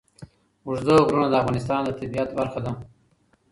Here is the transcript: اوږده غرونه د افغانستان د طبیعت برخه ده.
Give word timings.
اوږده 0.65 0.93
غرونه 1.05 1.27
د 1.29 1.33
افغانستان 1.41 1.81
د 1.85 1.89
طبیعت 1.99 2.29
برخه 2.39 2.59
ده. 2.65 2.71